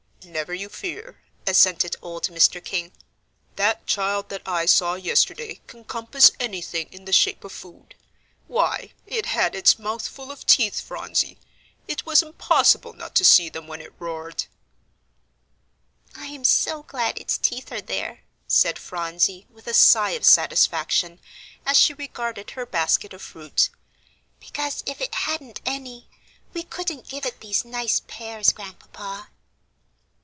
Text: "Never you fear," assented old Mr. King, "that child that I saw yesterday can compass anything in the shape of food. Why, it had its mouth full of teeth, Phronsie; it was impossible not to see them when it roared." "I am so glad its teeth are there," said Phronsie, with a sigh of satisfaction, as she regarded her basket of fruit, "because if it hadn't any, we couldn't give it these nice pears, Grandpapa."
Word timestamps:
"Never 0.23 0.53
you 0.53 0.69
fear," 0.69 1.19
assented 1.47 1.95
old 1.99 2.27
Mr. 2.27 2.63
King, 2.63 2.91
"that 3.55 3.87
child 3.87 4.29
that 4.29 4.43
I 4.45 4.67
saw 4.67 4.93
yesterday 4.93 5.61
can 5.65 5.83
compass 5.83 6.29
anything 6.39 6.89
in 6.91 7.05
the 7.05 7.11
shape 7.11 7.43
of 7.43 7.51
food. 7.51 7.95
Why, 8.47 8.93
it 9.07 9.25
had 9.25 9.55
its 9.55 9.79
mouth 9.79 10.07
full 10.07 10.31
of 10.31 10.45
teeth, 10.45 10.79
Phronsie; 10.79 11.39
it 11.87 12.05
was 12.05 12.21
impossible 12.21 12.93
not 12.93 13.15
to 13.15 13.25
see 13.25 13.49
them 13.49 13.65
when 13.67 13.81
it 13.81 13.95
roared." 13.97 14.45
"I 16.15 16.27
am 16.27 16.43
so 16.43 16.83
glad 16.83 17.17
its 17.19 17.39
teeth 17.39 17.71
are 17.71 17.81
there," 17.81 18.19
said 18.47 18.77
Phronsie, 18.77 19.47
with 19.49 19.65
a 19.65 19.73
sigh 19.73 20.11
of 20.11 20.23
satisfaction, 20.23 21.19
as 21.65 21.77
she 21.77 21.95
regarded 21.95 22.51
her 22.51 22.67
basket 22.67 23.13
of 23.13 23.23
fruit, 23.23 23.69
"because 24.39 24.83
if 24.85 25.01
it 25.01 25.15
hadn't 25.15 25.61
any, 25.65 26.09
we 26.53 26.61
couldn't 26.61 27.09
give 27.09 27.25
it 27.25 27.41
these 27.41 27.65
nice 27.65 28.01
pears, 28.07 28.53
Grandpapa." 28.53 29.29